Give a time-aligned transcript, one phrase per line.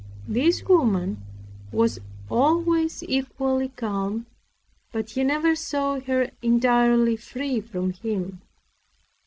[0.27, 1.21] This woman
[1.71, 4.25] was always equally calm;
[4.91, 8.41] but he never saw her entirely free from him.